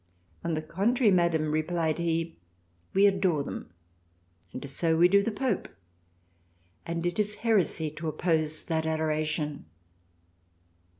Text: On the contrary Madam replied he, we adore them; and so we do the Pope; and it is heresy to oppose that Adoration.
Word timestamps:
On 0.43 0.55
the 0.55 0.63
contrary 0.63 1.11
Madam 1.11 1.51
replied 1.51 1.99
he, 1.99 2.35
we 2.91 3.05
adore 3.05 3.43
them; 3.43 3.71
and 4.51 4.67
so 4.67 4.97
we 4.97 5.07
do 5.07 5.21
the 5.21 5.31
Pope; 5.31 5.69
and 6.87 7.05
it 7.05 7.19
is 7.19 7.35
heresy 7.45 7.91
to 7.91 8.07
oppose 8.07 8.63
that 8.63 8.87
Adoration. 8.87 9.65